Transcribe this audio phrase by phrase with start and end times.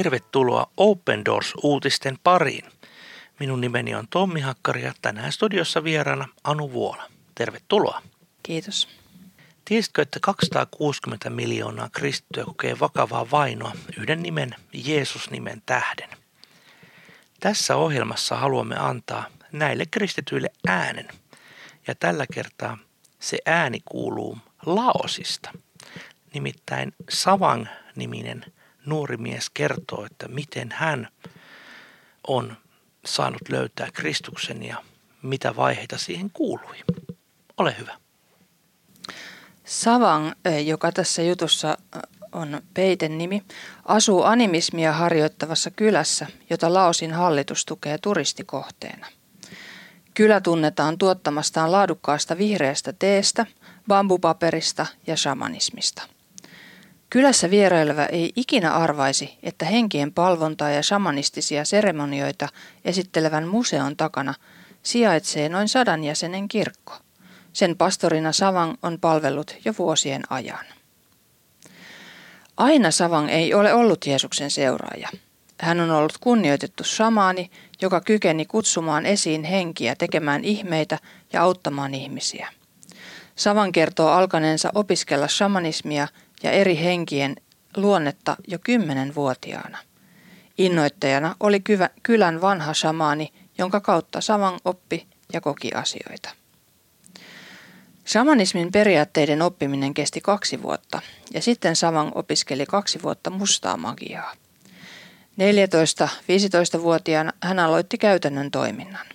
[0.00, 2.64] Tervetuloa Open Doors-uutisten pariin.
[3.40, 7.02] Minun nimeni on Tommi Hakkari ja tänään studiossa vieraana Anu Vuola.
[7.34, 8.02] Tervetuloa.
[8.42, 8.88] Kiitos.
[9.64, 16.08] Tiesitkö, että 260 miljoonaa kristittyä kokee vakavaa vainoa yhden nimen, Jeesus-nimen tähden?
[17.40, 21.08] Tässä ohjelmassa haluamme antaa näille kristityille äänen.
[21.86, 22.78] Ja tällä kertaa
[23.18, 25.50] se ääni kuuluu Laosista.
[26.34, 28.44] Nimittäin Savang-niminen
[28.86, 31.08] nuori mies kertoo, että miten hän
[32.26, 32.56] on
[33.04, 34.76] saanut löytää Kristuksen ja
[35.22, 36.76] mitä vaiheita siihen kuului.
[37.56, 37.96] Ole hyvä.
[39.64, 40.32] Savang,
[40.64, 41.78] joka tässä jutussa
[42.32, 43.42] on peiten nimi,
[43.84, 49.06] asuu animismia harjoittavassa kylässä, jota Laosin hallitus tukee turistikohteena.
[50.14, 53.46] Kylä tunnetaan tuottamastaan laadukkaasta vihreästä teestä,
[53.88, 56.02] bambupaperista ja shamanismista–
[57.10, 62.48] Kylässä vieraileva ei ikinä arvaisi, että henkien palvontaa ja shamanistisia seremonioita
[62.84, 64.34] esittelevän museon takana
[64.82, 66.94] sijaitsee noin sadan jäsenen kirkko.
[67.52, 70.66] Sen pastorina Savang on palvellut jo vuosien ajan.
[72.56, 75.08] Aina Savang ei ole ollut Jeesuksen seuraaja.
[75.60, 77.50] Hän on ollut kunnioitettu shamaani,
[77.82, 80.98] joka kykeni kutsumaan esiin henkiä tekemään ihmeitä
[81.32, 82.48] ja auttamaan ihmisiä.
[83.36, 86.08] Savan kertoo alkaneensa opiskella shamanismia
[86.42, 87.36] ja eri henkien
[87.76, 89.78] luonnetta jo kymmenenvuotiaana.
[90.58, 91.62] Innoittajana oli
[92.02, 96.30] kylän vanha shamaani, jonka kautta Saman oppi ja koki asioita.
[98.06, 101.00] Shamanismin periaatteiden oppiminen kesti kaksi vuotta
[101.34, 104.32] ja sitten Savang opiskeli kaksi vuotta mustaa magiaa.
[105.40, 109.06] 14-15-vuotiaana hän aloitti käytännön toiminnan.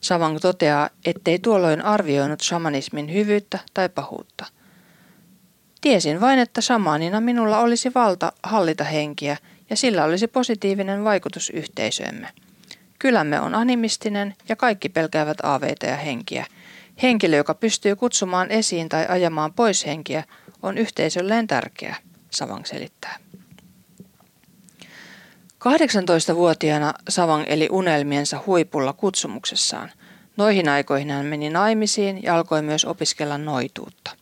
[0.00, 4.46] Savang toteaa, ettei tuolloin arvioinut shamanismin hyvyyttä tai pahuutta–
[5.82, 9.36] Tiesin vain, että shamaanina minulla olisi valta hallita henkiä
[9.70, 12.28] ja sillä olisi positiivinen vaikutus yhteisöömme.
[12.98, 16.46] Kylämme on animistinen ja kaikki pelkäävät aaveita ja henkiä.
[17.02, 20.24] Henkilö, joka pystyy kutsumaan esiin tai ajamaan pois henkiä,
[20.62, 21.96] on yhteisölleen tärkeä,
[22.30, 23.16] Savang selittää.
[25.64, 29.90] 18-vuotiaana Savang eli unelmiensa huipulla kutsumuksessaan.
[30.36, 34.21] Noihin aikoihin hän meni naimisiin ja alkoi myös opiskella noituutta.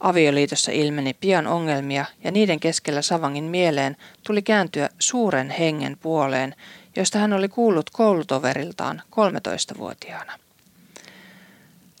[0.00, 3.96] Avioliitossa ilmeni pian ongelmia ja niiden keskellä Savangin mieleen
[4.26, 6.54] tuli kääntyä suuren hengen puoleen,
[6.96, 10.38] josta hän oli kuullut koulutoveriltaan 13-vuotiaana.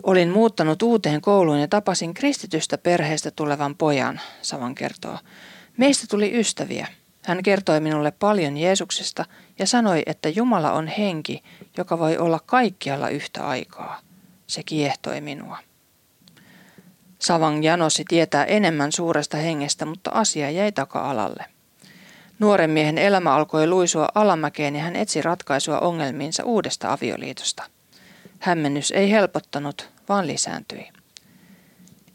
[0.02, 5.18] Olin muuttanut uuteen kouluun ja tapasin kristitystä perheestä tulevan pojan, Savan kertoo.
[5.76, 6.86] Meistä tuli ystäviä.
[7.24, 9.24] Hän kertoi minulle paljon Jeesuksesta
[9.58, 11.42] ja sanoi, että Jumala on henki,
[11.76, 14.00] joka voi olla kaikkialla yhtä aikaa.
[14.46, 15.58] Se kiehtoi minua.
[17.20, 21.44] Savang janosi tietää enemmän suuresta hengestä, mutta asia jäi taka-alalle.
[22.38, 27.62] Nuoren miehen elämä alkoi luisua alamäkeen ja hän etsi ratkaisua ongelmiinsa uudesta avioliitosta.
[28.38, 30.88] Hämmennys ei helpottanut, vaan lisääntyi.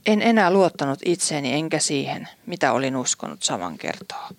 [0.05, 4.29] En enää luottanut itseeni enkä siihen, mitä olin uskonut Savan kertoa.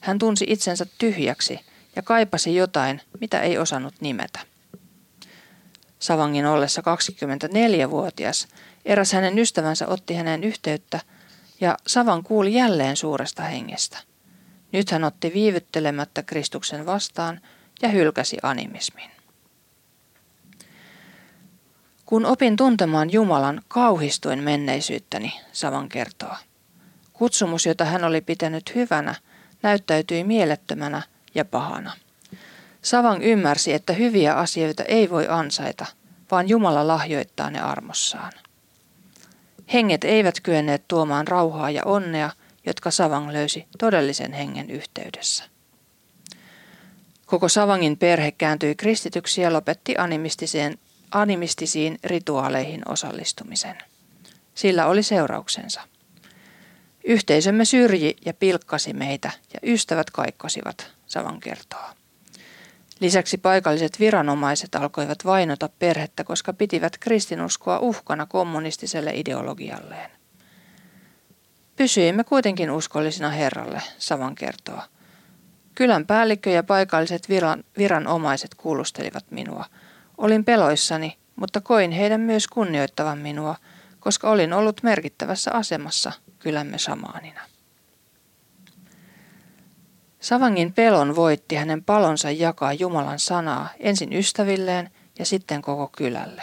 [0.00, 1.60] Hän tunsi itsensä tyhjäksi
[1.96, 4.40] ja kaipasi jotain, mitä ei osannut nimetä.
[5.98, 8.48] Savangin ollessa 24-vuotias
[8.84, 11.00] Eräs hänen ystävänsä otti hänen yhteyttä
[11.60, 13.98] ja Savan kuuli jälleen suuresta hengestä.
[14.72, 17.40] Nyt hän otti viivyttelemättä Kristuksen vastaan
[17.82, 19.10] ja hylkäsi animismin.
[22.06, 26.34] Kun opin tuntemaan Jumalan, kauhistuin menneisyyttäni, Savan kertoo.
[27.12, 29.14] Kutsumus, jota hän oli pitänyt hyvänä,
[29.62, 31.02] näyttäytyi mielettömänä
[31.34, 31.92] ja pahana.
[32.82, 35.86] Savang ymmärsi, että hyviä asioita ei voi ansaita,
[36.30, 38.32] vaan Jumala lahjoittaa ne armossaan.
[39.72, 42.30] Henget eivät kyenneet tuomaan rauhaa ja onnea,
[42.66, 45.44] jotka Savang löysi todellisen hengen yhteydessä.
[47.26, 50.78] Koko Savangin perhe kääntyi kristityksi ja lopetti animistiseen,
[51.10, 53.78] animistisiin rituaaleihin osallistumisen.
[54.54, 55.80] Sillä oli seurauksensa.
[57.04, 61.84] Yhteisömme syrji ja pilkkasi meitä ja ystävät kaikkosivat, Savan kertoo.
[63.00, 70.10] Lisäksi paikalliset viranomaiset alkoivat vainota perhettä, koska pitivät kristinuskoa uhkana kommunistiselle ideologialleen.
[71.76, 74.80] Pysyimme kuitenkin uskollisina Herralle, Savan kertoo.
[75.74, 79.64] Kylän päällikkö ja paikalliset viran, viranomaiset kuulustelivat minua.
[80.18, 83.56] Olin peloissani, mutta koin heidän myös kunnioittavan minua,
[84.00, 87.40] koska olin ollut merkittävässä asemassa kylämme samaanina.
[90.20, 96.42] Savangin pelon voitti hänen palonsa jakaa Jumalan sanaa ensin ystävilleen ja sitten koko kylälle.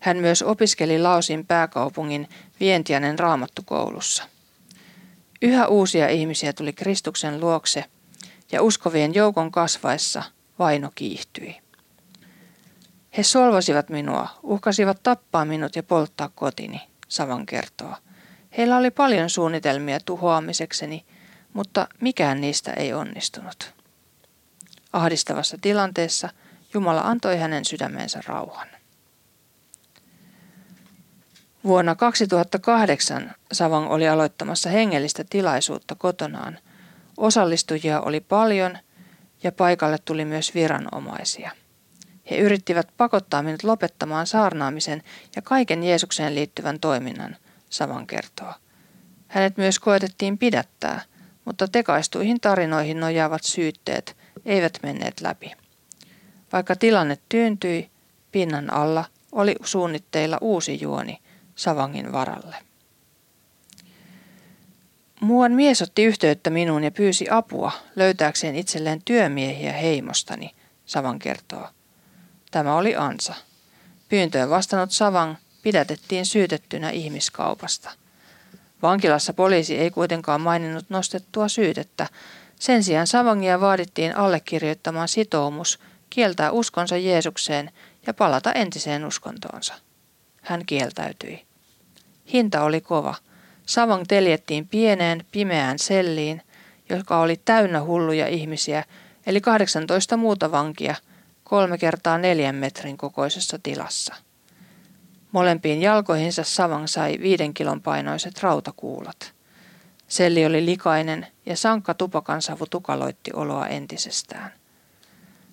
[0.00, 2.28] Hän myös opiskeli Laosin pääkaupungin
[2.60, 4.24] Vientianen raamattukoulussa.
[5.42, 7.84] Yhä uusia ihmisiä tuli Kristuksen luokse
[8.52, 10.22] ja uskovien joukon kasvaessa
[10.58, 11.56] vaino kiihtyi.
[13.16, 17.94] He solvasivat minua, uhkasivat tappaa minut ja polttaa kotini, Savan kertoo.
[18.58, 21.04] Heillä oli paljon suunnitelmia tuhoamisekseni,
[21.54, 23.74] mutta mikään niistä ei onnistunut.
[24.92, 26.28] Ahdistavassa tilanteessa
[26.74, 28.68] Jumala antoi hänen sydämensä rauhan.
[31.64, 36.58] Vuonna 2008 Savang oli aloittamassa hengellistä tilaisuutta kotonaan.
[37.16, 38.78] Osallistujia oli paljon
[39.42, 41.50] ja paikalle tuli myös viranomaisia.
[42.30, 45.02] He yrittivät pakottaa minut lopettamaan saarnaamisen
[45.36, 47.36] ja kaiken Jeesukseen liittyvän toiminnan,
[47.70, 48.54] Savan kertoo.
[49.28, 51.02] Hänet myös koetettiin pidättää,
[51.44, 55.52] mutta tekaistuihin tarinoihin nojaavat syytteet eivät menneet läpi.
[56.52, 57.90] Vaikka tilanne tyyntyi,
[58.32, 61.18] pinnan alla oli suunnitteilla uusi juoni
[61.54, 62.56] Savangin varalle.
[65.20, 70.54] Muuan mies otti yhteyttä minuun ja pyysi apua löytääkseen itselleen työmiehiä heimostani,
[70.86, 71.68] Savan kertoo.
[72.50, 73.34] Tämä oli ansa.
[74.08, 77.90] Pyyntöön vastannut Savang pidätettiin syytettynä ihmiskaupasta.
[78.84, 82.06] Vankilassa poliisi ei kuitenkaan maininnut nostettua syytettä.
[82.60, 85.78] Sen sijaan Savangia vaadittiin allekirjoittamaan sitoumus
[86.10, 87.70] kieltää uskonsa Jeesukseen
[88.06, 89.74] ja palata entiseen uskontoonsa.
[90.42, 91.44] Hän kieltäytyi.
[92.32, 93.14] Hinta oli kova.
[93.66, 96.42] Savang teljettiin pieneen, pimeään selliin,
[96.90, 98.84] joka oli täynnä hulluja ihmisiä,
[99.26, 100.94] eli 18 muuta vankia,
[101.44, 104.14] kolme kertaa neljän metrin kokoisessa tilassa.
[105.34, 109.34] Molempiin jalkoihinsa Savang sai viiden kilon painoiset rautakuulat.
[110.08, 114.52] Selli oli likainen ja sankka tupakansavu tukaloitti oloa entisestään.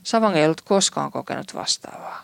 [0.04, 2.24] Savang ei ollut koskaan kokenut vastaavaa.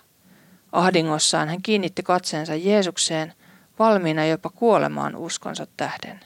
[0.72, 3.34] Ahdingossaan hän kiinnitti katseensa Jeesukseen,
[3.80, 6.20] valmiina jopa kuolemaan uskonsa tähden.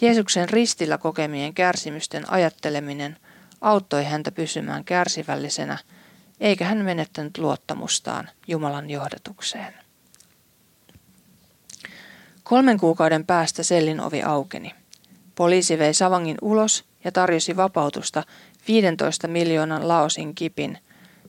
[0.00, 3.16] Jeesuksen ristillä kokemien kärsimysten ajatteleminen
[3.60, 5.78] auttoi häntä pysymään kärsivällisenä,
[6.40, 9.89] eikä hän menettänyt luottamustaan Jumalan johdatukseen.
[12.50, 14.74] Kolmen kuukauden päästä sellin ovi aukeni.
[15.34, 18.22] Poliisi vei Savangin ulos ja tarjosi vapautusta
[18.68, 20.78] 15 miljoonan laosin kipin,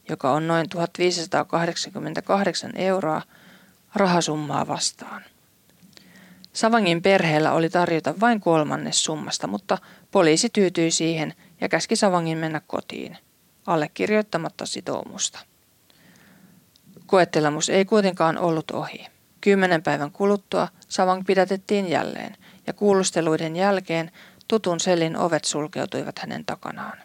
[0.10, 3.22] joka on noin 1588 euroa
[3.96, 5.22] rahasummaa vastaan.
[6.54, 9.78] Savangin perheellä oli tarjota vain kolmannes summasta, mutta
[10.12, 13.18] poliisi tyytyi siihen ja käski Savangin mennä kotiin,
[13.68, 15.40] allekirjoittamatta sitoumusta.
[17.06, 19.08] Koettelemus ei kuitenkaan ollut ohi.
[19.42, 24.12] Kymmenen päivän kuluttua Savang pidätettiin jälleen ja kuulusteluiden jälkeen
[24.48, 26.98] tutun sellin ovet sulkeutuivat hänen takanaan.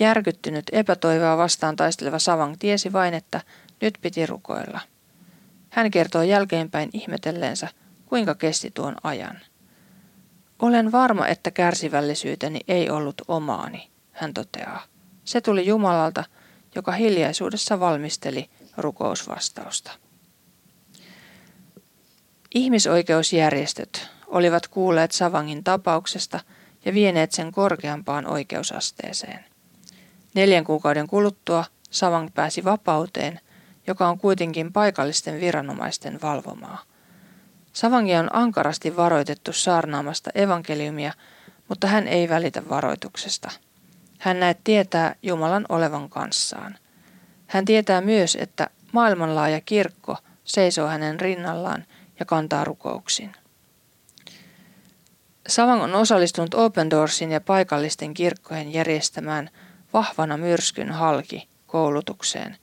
[0.00, 3.40] Järkyttynyt epätoivoa vastaan taisteleva Savang tiesi vain, että
[3.80, 4.80] nyt piti rukoilla.
[5.70, 7.68] Hän kertoo jälkeenpäin ihmetelleensä,
[8.06, 9.40] kuinka kesti tuon ajan.
[10.58, 14.82] Olen varma, että kärsivällisyyteni ei ollut omaani, hän toteaa.
[15.24, 16.24] Se tuli Jumalalta,
[16.74, 19.90] joka hiljaisuudessa valmisteli rukousvastausta.
[22.54, 26.40] Ihmisoikeusjärjestöt olivat kuulleet Savangin tapauksesta
[26.84, 29.44] ja vieneet sen korkeampaan oikeusasteeseen.
[30.34, 33.40] Neljän kuukauden kuluttua Savang pääsi vapauteen,
[33.86, 36.82] joka on kuitenkin paikallisten viranomaisten valvomaa.
[37.72, 41.12] Savangia on ankarasti varoitettu saarnaamasta evankeliumia,
[41.68, 43.50] mutta hän ei välitä varoituksesta.
[44.18, 46.78] Hän näet tietää Jumalan olevan kanssaan.
[47.46, 51.84] Hän tietää myös, että maailmanlaaja kirkko seisoo hänen rinnallaan
[52.20, 53.32] ja kantaa rukouksin.
[55.48, 59.50] Savang on osallistunut Open Doorsin ja paikallisten kirkkojen järjestämään
[59.92, 62.56] vahvana myrskyn halki koulutukseen,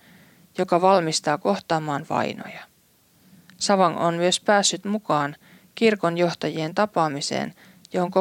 [0.57, 2.63] joka valmistaa kohtaamaan vainoja.
[3.57, 5.35] Savang on myös päässyt mukaan
[5.75, 7.53] kirkon johtajien tapaamiseen,
[7.93, 8.11] johon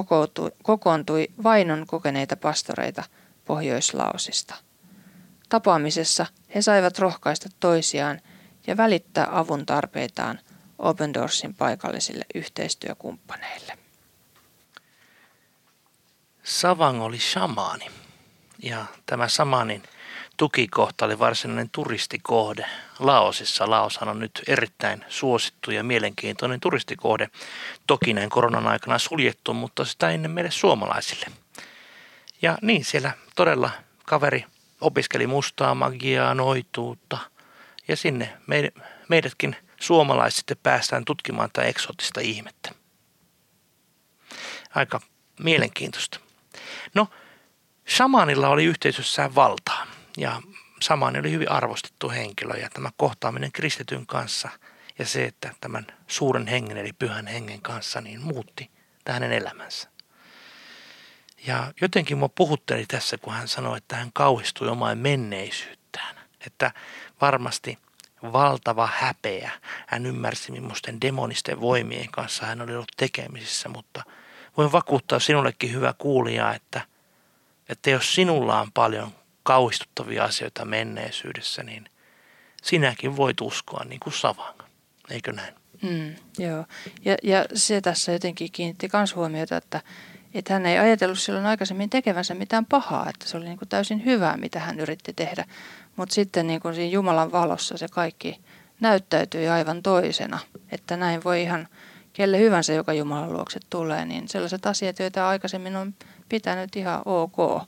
[0.62, 3.05] kokoontui vainon kokeneita pastoreita
[3.45, 4.55] Pohjoislaosista.
[5.49, 8.21] Tapaamisessa he saivat rohkaista toisiaan
[8.66, 10.40] ja välittää avun tarpeitaan
[10.78, 13.78] Open Doorsin paikallisille yhteistyökumppaneille.
[16.42, 17.87] Savang oli shamaani
[18.62, 19.83] ja tämä samanin
[20.37, 22.66] tukikohta oli varsinainen turistikohde
[22.99, 23.71] Laosissa.
[23.71, 27.30] Laoshan on nyt erittäin suosittu ja mielenkiintoinen turistikohde.
[27.87, 31.26] Toki näin koronan aikana suljettu, mutta sitä ennen meille suomalaisille.
[32.42, 33.71] Ja niin siellä todella
[34.04, 34.45] kaveri
[34.80, 37.18] opiskeli mustaa magiaa, noituutta
[37.88, 38.37] ja sinne
[39.09, 42.71] meidätkin suomalaiset sitten päästään tutkimaan tätä eksotista ihmettä.
[44.75, 45.00] Aika
[45.40, 46.21] mielenkiintoista.
[46.95, 47.09] No,
[47.88, 50.42] shamanilla oli yhteisössään valtaa ja
[50.80, 54.49] Samani oli hyvin arvostettu henkilö ja tämä kohtaaminen kristityn kanssa
[54.99, 58.71] ja se, että tämän suuren hengen eli pyhän hengen kanssa niin muutti
[59.09, 59.88] hänen elämänsä.
[61.47, 66.16] Ja jotenkin mua puhutteli tässä, kun hän sanoi, että hän kauhistui omaan menneisyyttään.
[66.47, 66.73] Että
[67.21, 67.78] varmasti
[68.33, 69.50] valtava häpeä.
[69.87, 74.02] Hän ymmärsi, millaisten demonisten voimien kanssa hän oli ollut tekemisissä, mutta
[74.56, 76.80] voin vakuuttaa sinullekin hyvä kuulija, että,
[77.68, 81.90] että jos sinulla on paljon kauhistuttavia asioita menneisyydessä, niin
[82.62, 84.64] sinäkin voit uskoa niin kuin savanga.
[85.11, 85.54] Eikö näin?
[85.83, 86.64] Mm, joo.
[87.04, 89.80] Ja, ja se tässä jotenkin kiinnitti myös huomiota, että,
[90.38, 94.05] että hän ei ajatellut silloin aikaisemmin tekevänsä mitään pahaa, että se oli niin kuin täysin
[94.05, 95.45] hyvää, mitä hän yritti tehdä.
[95.97, 98.40] Mutta sitten niin kuin siinä Jumalan valossa se kaikki
[98.81, 100.38] näyttäytyi aivan toisena,
[100.73, 101.69] että näin voi ihan
[102.12, 105.95] kelle hyvänsä, joka Jumalan luokse tulee, niin sellaiset asiat, joita aikaisemmin on
[106.28, 107.62] pitänyt ihan ok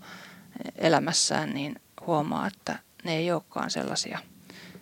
[0.77, 4.19] elämässään, niin huomaa, että ne ei olekaan sellaisia,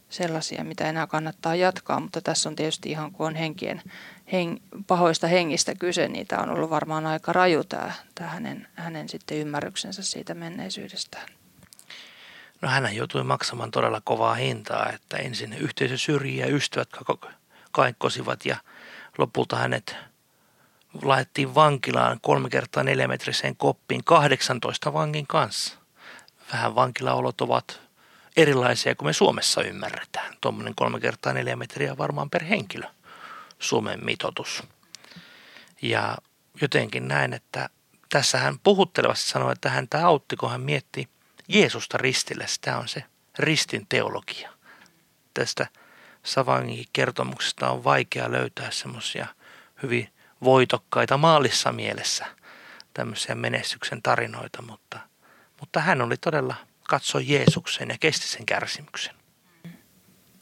[0.09, 3.83] sellaisia mitä enää kannattaa jatkaa, mutta tässä on tietysti ihan kun on henkien,
[4.33, 9.09] heng, pahoista hengistä kyse, niin tämä on ollut varmaan aika raju tämä, tämä hänen, hänen
[9.09, 11.29] sitten ymmärryksensä siitä menneisyydestään.
[12.63, 16.89] No hän joutui maksamaan todella kovaa hintaa, että ensin yhteisö syrjii ja ystävät
[17.73, 18.57] kaikkosivat ja
[19.19, 19.97] lopulta hänet
[21.03, 25.75] laitettiin vankilaan kolme kertaa neljämetriseen koppiin 18 vangin kanssa.
[26.53, 27.86] Vähän vankilaolot ovat
[28.37, 30.37] erilaisia kuin me Suomessa ymmärretään.
[30.41, 32.87] Tuommoinen kolme kertaa neljä metriä varmaan per henkilö
[33.59, 34.63] Suomen mitotus.
[35.83, 36.17] Ja
[36.61, 37.69] jotenkin näin, että
[38.09, 41.09] tässä hän puhuttelevasti sanoi, että häntä autti, kun hän mietti
[41.49, 42.47] Jeesusta ristille.
[42.61, 43.05] Tämä on se
[43.39, 44.53] ristin teologia.
[45.35, 45.67] Tästä
[46.23, 49.27] Savangin kertomuksesta on vaikea löytää semmoisia
[49.83, 50.09] hyvin
[50.45, 52.27] voitokkaita maalissa mielessä
[52.95, 54.99] tämmöisiä menestyksen tarinoita, mutta,
[55.61, 56.55] mutta hän oli todella
[56.89, 59.15] katsoi Jeesuksen ja kesti sen kärsimyksen.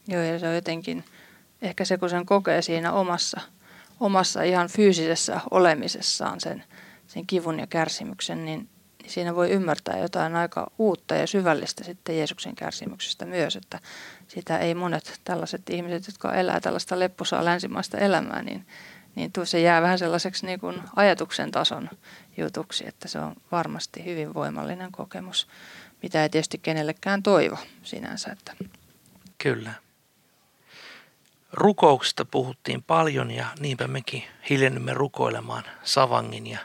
[0.08, 1.04] Joo, ja se on jotenkin
[1.62, 3.40] ehkä se, kun sen kokee siinä omassa,
[4.00, 6.64] omassa ihan fyysisessä olemisessaan sen,
[7.06, 8.68] sen kivun ja kärsimyksen, niin,
[9.06, 13.80] siinä voi ymmärtää jotain aika uutta ja syvällistä sitten Jeesuksen kärsimyksestä myös, että
[14.28, 18.66] sitä ei monet tällaiset ihmiset, jotka elää tällaista lepposaa länsimaista elämää, niin,
[19.14, 21.90] niin se jää vähän sellaiseksi niin kuin ajatuksen tason
[22.36, 25.48] jutuksi, että se on varmasti hyvin voimallinen kokemus
[26.04, 28.32] mitä ei tietysti kenellekään toivo sinänsä.
[28.32, 28.52] Että.
[29.38, 29.72] Kyllä.
[31.52, 36.58] Rukouksesta puhuttiin paljon ja niinpä mekin hiljennymme rukoilemaan Savangin ja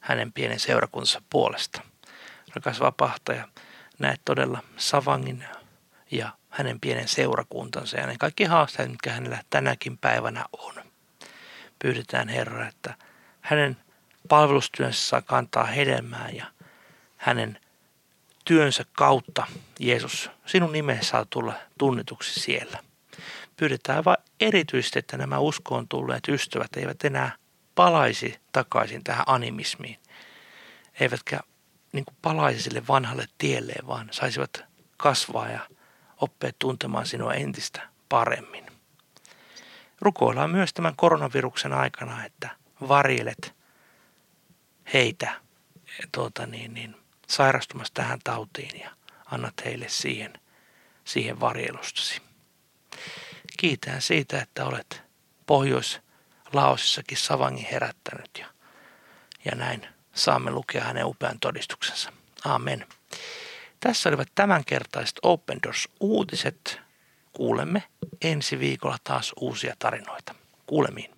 [0.00, 1.82] hänen pienen seurakuntansa puolesta.
[2.54, 3.48] Rakas vapahtaja,
[3.98, 5.44] näet todella Savangin
[6.10, 10.74] ja hänen pienen seurakuntansa ja ne kaikki haasteet, mitkä hänellä tänäkin päivänä on.
[11.78, 12.94] Pyydetään Herra, että
[13.40, 13.76] hänen
[14.28, 16.46] palvelustyönsä saa kantaa hedelmää ja
[17.16, 17.58] hänen
[18.50, 19.46] työnsä kautta,
[19.80, 22.78] Jeesus, sinun nimesi saa tulla tunnetuksi siellä.
[23.56, 27.36] Pyydetään vain erityisesti, että nämä uskoon tulleet ystävät eivät enää
[27.74, 29.98] palaisi takaisin tähän animismiin,
[31.00, 31.40] eivätkä
[31.92, 34.64] niin kuin palaisi sille vanhalle tielle, vaan saisivat
[34.96, 35.60] kasvaa ja
[36.20, 38.66] oppia tuntemaan sinua entistä paremmin.
[40.00, 42.50] Rukoillaan myös tämän koronaviruksen aikana, että
[42.88, 43.54] varjelet
[44.92, 45.32] heitä
[46.12, 46.96] tuota niin, niin,
[47.30, 48.90] sairastumassa tähän tautiin ja
[49.26, 50.32] annat heille siihen,
[51.04, 52.22] siihen varjelustasi.
[53.58, 55.02] Kiitän siitä, että olet
[55.46, 58.46] Pohjois-Laosissakin Savangin herättänyt ja,
[59.44, 62.12] ja näin saamme lukea hänen upean todistuksensa.
[62.44, 62.86] Amen.
[63.80, 66.80] Tässä olivat tämänkertaiset Open Doors uutiset.
[67.32, 67.82] Kuulemme
[68.22, 70.34] ensi viikolla taas uusia tarinoita.
[70.66, 71.10] Kuulemiin.